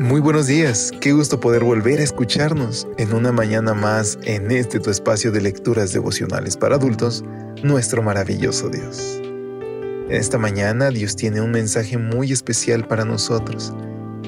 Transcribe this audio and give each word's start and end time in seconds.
Muy 0.00 0.20
buenos 0.20 0.48
días, 0.48 0.90
qué 1.00 1.12
gusto 1.12 1.38
poder 1.38 1.62
volver 1.62 2.00
a 2.00 2.02
escucharnos 2.02 2.88
en 2.98 3.12
una 3.12 3.30
mañana 3.30 3.74
más 3.74 4.18
en 4.24 4.50
este 4.50 4.80
tu 4.80 4.90
espacio 4.90 5.30
de 5.30 5.40
lecturas 5.40 5.92
devocionales 5.92 6.56
para 6.56 6.74
adultos, 6.74 7.24
nuestro 7.62 8.02
maravilloso 8.02 8.70
Dios. 8.70 9.20
En 9.22 10.10
esta 10.10 10.36
mañana 10.36 10.90
Dios 10.90 11.14
tiene 11.14 11.40
un 11.40 11.52
mensaje 11.52 11.96
muy 11.96 12.32
especial 12.32 12.88
para 12.88 13.04
nosotros. 13.04 13.72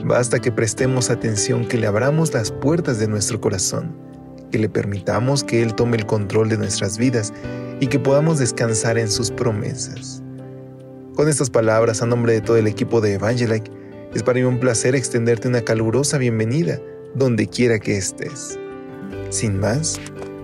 Basta 0.05 0.39
que 0.39 0.53
prestemos 0.53 1.11
atención, 1.11 1.67
que 1.67 1.79
le 1.79 1.89
abramos 1.89 2.33
las 2.33 2.53
puertas 2.53 3.01
de 3.01 3.09
nuestro 3.09 3.41
corazón, 3.41 3.93
que 4.53 4.61
le 4.61 4.69
permitamos 4.69 5.43
que 5.43 5.65
Él 5.65 5.75
tome 5.75 5.97
el 5.97 6.07
control 6.07 6.49
de 6.49 6.59
nuestras 6.59 6.97
vidas 6.97 7.33
y 7.81 7.89
que 7.89 7.99
podamos 7.99 8.39
descansar 8.39 8.99
en 8.99 9.11
sus 9.11 9.33
promesas. 9.33 10.23
Con 11.17 11.29
estas 11.29 11.51
palabras, 11.51 12.03
a 12.03 12.07
nombre 12.07 12.35
de 12.35 12.41
todo 12.41 12.57
el 12.57 12.69
equipo 12.69 13.01
de 13.01 13.15
Evangelike, 13.15 13.71
es 14.15 14.23
para 14.23 14.39
mí 14.39 14.45
un 14.45 14.59
placer 14.59 14.95
extenderte 14.95 15.49
una 15.49 15.63
calurosa 15.63 16.19
bienvenida 16.19 16.81
donde 17.15 17.47
quiera 17.47 17.79
que 17.79 17.97
estés. 17.97 18.59
Sin 19.31 19.59
más, 19.59 20.01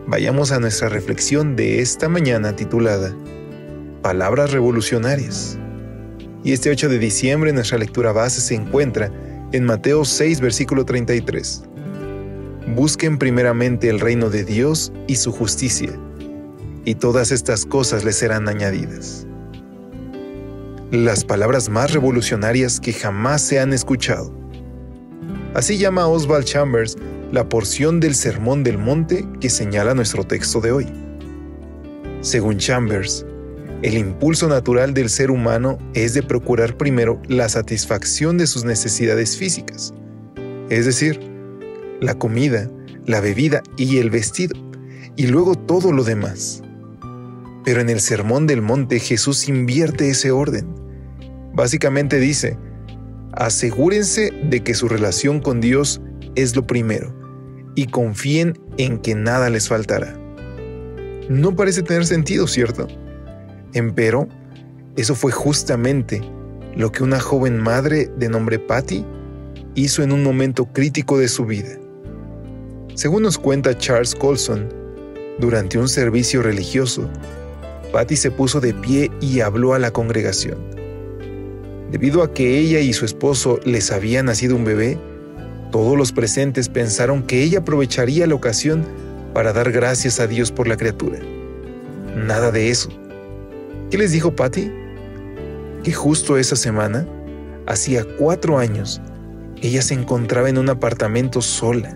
vayamos 0.07 0.53
a 0.53 0.61
nuestra 0.61 0.89
reflexión 0.89 1.57
de 1.57 1.81
esta 1.81 2.09
mañana 2.09 2.55
titulada 2.55 3.15
Palabras 4.03 4.53
Revolucionarias. 4.53 5.59
Y 6.45 6.53
este 6.53 6.71
8 6.71 6.89
de 6.89 6.99
diciembre 6.99 7.53
nuestra 7.53 7.79
lectura 7.79 8.13
base 8.13 8.41
se 8.41 8.55
encuentra 8.55 9.11
en 9.53 9.65
Mateo 9.65 10.05
6, 10.05 10.41
versículo 10.41 10.85
33. 10.85 11.63
Busquen 12.75 13.19
primeramente 13.19 13.89
el 13.89 14.01
reino 14.01 14.29
de 14.31 14.45
Dios 14.45 14.93
y 15.07 15.17
su 15.17 15.33
justicia, 15.33 15.91
y 16.85 16.95
todas 16.97 17.31
estas 17.31 17.65
cosas 17.65 18.05
les 18.05 18.17
serán 18.17 18.49
añadidas 18.49 19.27
las 20.93 21.25
palabras 21.25 21.71
más 21.71 21.95
revolucionarias 21.95 22.79
que 22.79 22.93
jamás 22.93 23.41
se 23.41 23.59
han 23.59 23.73
escuchado. 23.73 24.31
Así 25.55 25.79
llama 25.79 26.07
Oswald 26.07 26.45
Chambers 26.45 26.97
la 27.33 27.49
porción 27.49 27.99
del 27.99 28.15
Sermón 28.15 28.63
del 28.63 28.77
Monte 28.77 29.27
que 29.41 29.49
señala 29.49 29.95
nuestro 29.95 30.25
texto 30.25 30.61
de 30.61 30.71
hoy. 30.71 30.87
Según 32.21 32.59
Chambers, 32.59 33.25
el 33.81 33.97
impulso 33.97 34.49
natural 34.49 34.93
del 34.93 35.09
ser 35.09 35.31
humano 35.31 35.79
es 35.95 36.13
de 36.13 36.23
procurar 36.23 36.77
primero 36.77 37.23
la 37.27 37.49
satisfacción 37.49 38.37
de 38.37 38.47
sus 38.47 38.67
necesidades 38.67 39.39
físicas, 39.39 39.95
es 40.69 40.85
decir, 40.85 41.19
la 42.03 42.19
comida, 42.19 42.71
la 43.07 43.23
bebida 43.23 43.63
y 43.79 43.97
el 43.97 44.11
vestido, 44.11 44.55
y 45.17 45.27
luego 45.27 45.55
todo 45.55 45.91
lo 45.91 46.05
demás. 46.05 46.63
Pero 47.65 47.81
en 47.81 47.89
el 47.89 48.01
Sermón 48.03 48.47
del 48.47 48.61
Monte 48.61 48.99
Jesús 48.99 49.49
invierte 49.49 50.11
ese 50.11 50.33
orden 50.33 50.82
Básicamente 51.55 52.19
dice, 52.19 52.57
asegúrense 53.33 54.33
de 54.45 54.63
que 54.63 54.75
su 54.75 54.89
relación 54.89 55.41
con 55.41 55.61
Dios 55.61 56.01
es 56.35 56.57
lo 56.57 56.67
primero 56.67 57.15
y 57.75 57.87
confíen 57.87 58.59
en 58.79 58.99
que 58.99 59.15
nada 59.15 59.51
les 59.51 59.69
faltará. 59.69 60.19
No 61.29 61.55
parece 61.55 61.83
tener 61.83 62.07
sentido, 62.07 62.47
¿cierto? 62.47 62.89
Empero, 63.75 64.29
eso 64.97 65.15
fue 65.15 65.33
justamente 65.33 66.21
lo 66.77 66.93
que 66.93 67.03
una 67.03 67.21
joven 67.21 67.59
madre 67.59 68.11
de 68.17 68.29
nombre 68.29 68.59
Patty 68.59 69.05
hizo 69.75 70.03
en 70.03 70.13
un 70.13 70.23
momento 70.23 70.67
crítico 70.67 71.19
de 71.19 71.29
su 71.29 71.47
vida. 71.47 71.79
Según 72.95 73.23
nos 73.23 73.39
cuenta 73.39 73.77
Charles 73.77 74.15
Colson, 74.15 74.69
durante 75.39 75.79
un 75.79 75.89
servicio 75.89 76.43
religioso, 76.43 77.09
Patty 77.93 78.17
se 78.17 78.31
puso 78.31 78.61
de 78.61 78.75
pie 78.75 79.11
y 79.21 79.41
habló 79.41 79.75
a 79.75 79.79
la 79.79 79.91
congregación. 79.91 80.82
Debido 81.93 82.23
a 82.23 82.33
que 82.33 82.59
ella 82.59 82.81
y 82.81 82.95
su 82.95 83.05
esposo 83.05 83.61
les 83.67 83.93
había 83.93 84.23
nacido 84.23 84.57
un 84.57 84.65
bebé, 84.65 84.99
todos 85.71 85.95
los 85.97 86.11
presentes 86.11 86.71
pensaron 86.71 87.23
que 87.23 87.43
ella 87.43 87.59
aprovecharía 87.59 88.27
la 88.27 88.35
ocasión 88.35 88.87
para 89.35 89.53
dar 89.53 89.71
gracias 89.73 90.19
a 90.19 90.27
Dios 90.27 90.51
por 90.51 90.67
la 90.67 90.79
criatura. 90.79 91.19
Nada 92.17 92.51
de 92.51 92.71
eso. 92.71 92.89
¿Qué 93.91 93.99
les 93.99 94.11
dijo 94.11 94.35
Patty? 94.35 94.73
Que 95.85 95.93
justo 95.93 96.39
esa 96.39 96.57
semana, 96.57 97.07
hacía 97.67 98.07
cuatro 98.19 98.59
años, 98.59 99.03
ella 99.61 99.83
se 99.83 99.93
encontraba 99.93 100.49
en 100.49 100.57
un 100.57 100.71
apartamento 100.71 101.43
sola, 101.43 101.95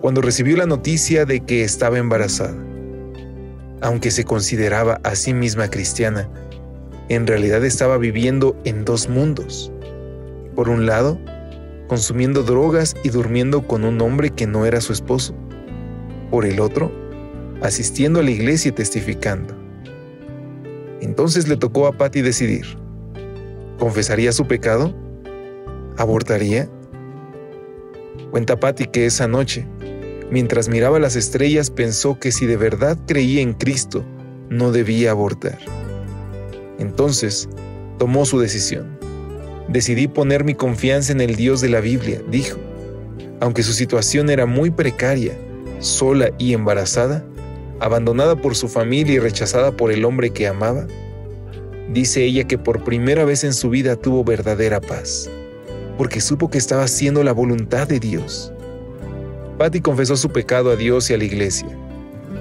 cuando 0.00 0.22
recibió 0.22 0.56
la 0.56 0.66
noticia 0.66 1.24
de 1.24 1.40
que 1.40 1.64
estaba 1.64 1.98
embarazada. 1.98 2.56
Aunque 3.80 4.12
se 4.12 4.22
consideraba 4.22 5.00
a 5.02 5.16
sí 5.16 5.34
misma 5.34 5.68
cristiana, 5.68 6.28
en 7.08 7.26
realidad 7.26 7.64
estaba 7.64 7.98
viviendo 7.98 8.56
en 8.64 8.84
dos 8.84 9.08
mundos. 9.08 9.72
Por 10.54 10.68
un 10.68 10.86
lado, 10.86 11.18
consumiendo 11.88 12.42
drogas 12.42 12.94
y 13.04 13.10
durmiendo 13.10 13.66
con 13.66 13.84
un 13.84 14.00
hombre 14.00 14.30
que 14.30 14.46
no 14.46 14.66
era 14.66 14.80
su 14.80 14.92
esposo. 14.92 15.34
Por 16.30 16.44
el 16.44 16.60
otro, 16.60 16.90
asistiendo 17.62 18.20
a 18.20 18.22
la 18.22 18.30
iglesia 18.30 18.70
y 18.70 18.72
testificando. 18.72 19.54
Entonces 21.00 21.46
le 21.48 21.56
tocó 21.56 21.86
a 21.86 21.92
Patty 21.92 22.22
decidir. 22.22 22.66
¿Confesaría 23.78 24.32
su 24.32 24.46
pecado? 24.46 24.94
¿Abortaría? 25.96 26.68
Cuenta 28.30 28.58
Patty 28.58 28.86
que 28.86 29.06
esa 29.06 29.28
noche, 29.28 29.66
mientras 30.30 30.68
miraba 30.68 30.98
las 30.98 31.14
estrellas, 31.14 31.70
pensó 31.70 32.18
que 32.18 32.32
si 32.32 32.46
de 32.46 32.56
verdad 32.56 32.98
creía 33.06 33.42
en 33.42 33.52
Cristo, 33.52 34.04
no 34.48 34.72
debía 34.72 35.12
abortar. 35.12 35.58
Entonces, 36.78 37.48
tomó 37.98 38.24
su 38.24 38.38
decisión. 38.38 38.98
Decidí 39.68 40.08
poner 40.08 40.44
mi 40.44 40.54
confianza 40.54 41.12
en 41.12 41.20
el 41.20 41.36
Dios 41.36 41.60
de 41.60 41.68
la 41.68 41.80
Biblia, 41.80 42.22
dijo. 42.30 42.58
Aunque 43.40 43.62
su 43.62 43.72
situación 43.72 44.30
era 44.30 44.46
muy 44.46 44.70
precaria, 44.70 45.36
sola 45.78 46.30
y 46.38 46.54
embarazada, 46.54 47.24
abandonada 47.80 48.36
por 48.36 48.54
su 48.54 48.68
familia 48.68 49.14
y 49.14 49.18
rechazada 49.18 49.72
por 49.72 49.92
el 49.92 50.04
hombre 50.04 50.30
que 50.30 50.46
amaba, 50.46 50.86
dice 51.92 52.24
ella 52.24 52.44
que 52.44 52.58
por 52.58 52.84
primera 52.84 53.24
vez 53.24 53.44
en 53.44 53.52
su 53.52 53.70
vida 53.70 53.96
tuvo 53.96 54.24
verdadera 54.24 54.80
paz, 54.80 55.28
porque 55.98 56.20
supo 56.20 56.48
que 56.50 56.58
estaba 56.58 56.84
haciendo 56.84 57.22
la 57.22 57.32
voluntad 57.32 57.86
de 57.86 58.00
Dios. 58.00 58.52
Patty 59.58 59.80
confesó 59.80 60.16
su 60.16 60.30
pecado 60.30 60.70
a 60.70 60.76
Dios 60.76 61.10
y 61.10 61.14
a 61.14 61.18
la 61.18 61.24
iglesia. 61.24 61.68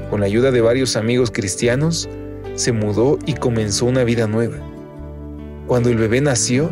Con 0.10 0.20
la 0.20 0.26
ayuda 0.26 0.52
de 0.52 0.62
varios 0.62 0.96
amigos 0.96 1.32
cristianos, 1.32 2.10
se 2.56 2.72
mudó 2.72 3.20
y 3.26 3.34
comenzó 3.34 3.86
una 3.86 4.04
vida 4.04 4.28
nueva. 4.28 4.58
Cuando 5.68 5.90
el 5.90 5.98
bebé 5.98 6.22
nació, 6.22 6.72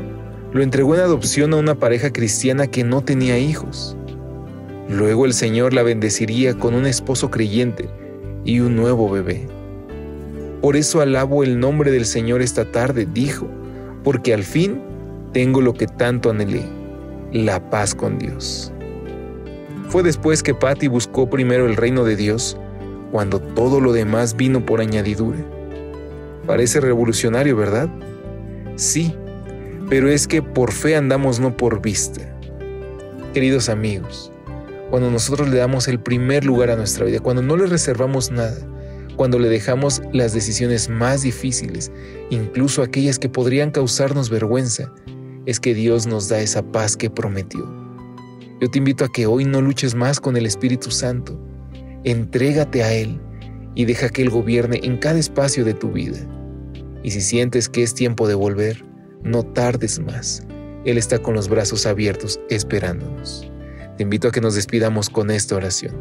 lo 0.51 0.61
entregó 0.61 0.95
en 0.95 1.01
adopción 1.01 1.53
a 1.53 1.57
una 1.57 1.75
pareja 1.75 2.11
cristiana 2.11 2.67
que 2.67 2.83
no 2.83 3.01
tenía 3.01 3.37
hijos. 3.37 3.97
Luego 4.89 5.25
el 5.25 5.33
Señor 5.33 5.73
la 5.73 5.83
bendeciría 5.83 6.53
con 6.53 6.75
un 6.75 6.85
esposo 6.85 7.31
creyente 7.31 7.89
y 8.45 8.59
un 8.59 8.75
nuevo 8.75 9.09
bebé. 9.09 9.47
Por 10.61 10.75
eso 10.75 11.01
alabo 11.01 11.43
el 11.43 11.59
nombre 11.59 11.91
del 11.91 12.05
Señor 12.05 12.41
esta 12.41 12.71
tarde, 12.71 13.07
dijo, 13.11 13.47
porque 14.03 14.33
al 14.33 14.43
fin 14.43 14.81
tengo 15.33 15.59
lo 15.61 15.73
que 15.73 15.87
tanto 15.87 16.29
anhelé, 16.29 16.63
la 17.31 17.69
paz 17.69 17.95
con 17.95 18.19
Dios. 18.19 18.71
Fue 19.89 20.03
después 20.03 20.43
que 20.43 20.53
Patty 20.53 20.87
buscó 20.87 21.29
primero 21.29 21.65
el 21.65 21.75
reino 21.75 22.03
de 22.03 22.15
Dios, 22.15 22.57
cuando 23.11 23.39
todo 23.39 23.79
lo 23.79 23.91
demás 23.91 24.35
vino 24.35 24.65
por 24.65 24.81
añadidura. 24.81 25.43
Parece 26.45 26.81
revolucionario, 26.81 27.55
¿verdad? 27.55 27.89
Sí, 28.75 29.15
pero 29.89 30.09
es 30.09 30.27
que 30.27 30.41
por 30.41 30.71
fe 30.71 30.95
andamos 30.95 31.39
no 31.39 31.55
por 31.55 31.81
vista. 31.81 32.21
Queridos 33.33 33.69
amigos, 33.69 34.31
cuando 34.89 35.09
nosotros 35.09 35.49
le 35.49 35.57
damos 35.57 35.87
el 35.87 35.99
primer 35.99 36.45
lugar 36.45 36.69
a 36.69 36.75
nuestra 36.75 37.05
vida, 37.05 37.19
cuando 37.19 37.41
no 37.41 37.55
le 37.55 37.67
reservamos 37.67 38.29
nada, 38.29 38.57
cuando 39.15 39.39
le 39.39 39.47
dejamos 39.47 40.01
las 40.11 40.33
decisiones 40.33 40.89
más 40.89 41.21
difíciles, 41.21 41.91
incluso 42.29 42.83
aquellas 42.83 43.19
que 43.19 43.29
podrían 43.29 43.71
causarnos 43.71 44.29
vergüenza, 44.29 44.91
es 45.45 45.59
que 45.59 45.73
Dios 45.73 46.07
nos 46.07 46.29
da 46.29 46.39
esa 46.39 46.61
paz 46.61 46.97
que 46.97 47.09
prometió. 47.09 47.65
Yo 48.59 48.69
te 48.69 48.77
invito 48.77 49.05
a 49.05 49.11
que 49.11 49.27
hoy 49.27 49.45
no 49.45 49.61
luches 49.61 49.95
más 49.95 50.19
con 50.19 50.37
el 50.37 50.45
Espíritu 50.45 50.91
Santo. 50.91 51.39
Entrégate 52.03 52.83
a 52.83 52.93
Él 52.93 53.19
y 53.75 53.85
deja 53.85 54.09
que 54.09 54.21
Él 54.21 54.29
gobierne 54.29 54.79
en 54.83 54.97
cada 54.97 55.19
espacio 55.19 55.65
de 55.65 55.73
tu 55.73 55.91
vida. 55.91 56.19
Y 57.03 57.11
si 57.11 57.21
sientes 57.21 57.69
que 57.69 57.83
es 57.83 57.93
tiempo 57.93 58.27
de 58.27 58.35
volver, 58.35 58.83
no 59.23 59.43
tardes 59.43 59.99
más. 59.99 60.43
Él 60.85 60.97
está 60.97 61.19
con 61.19 61.33
los 61.33 61.49
brazos 61.49 61.85
abiertos 61.85 62.39
esperándonos. 62.49 63.49
Te 63.97 64.03
invito 64.03 64.27
a 64.27 64.31
que 64.31 64.41
nos 64.41 64.55
despidamos 64.55 65.09
con 65.09 65.31
esta 65.31 65.55
oración. 65.55 65.95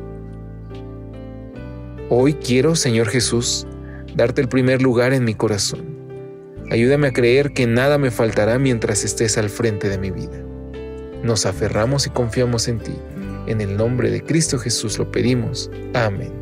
Hoy 2.09 2.35
quiero, 2.35 2.75
Señor 2.75 3.09
Jesús, 3.09 3.67
darte 4.17 4.41
el 4.43 4.49
primer 4.49 4.83
lugar 4.83 5.13
en 5.13 5.25
mi 5.25 5.35
corazón. 5.35 5.93
Ayúdame 6.71 7.09
a 7.09 7.13
creer 7.13 7.53
que 7.53 7.67
nada 7.67 7.99
me 7.99 8.11
faltará 8.11 8.59
mientras 8.59 9.05
estés 9.05 9.39
al 9.39 9.51
frente 9.51 9.89
de 9.89 9.99
mi 9.99 10.11
vida. 10.11 10.43
Nos 11.23 11.47
aferramos 11.47 12.07
y 12.07 12.11
confiamos 12.11 12.67
en 12.69 12.79
ti. 12.79 12.95
En 13.47 13.61
el 13.61 13.77
nombre 13.77 14.11
de 14.11 14.23
Cristo 14.23 14.59
Jesús 14.59 14.99
lo 14.99 15.11
pedimos. 15.11 15.71
Amén. 15.95 16.42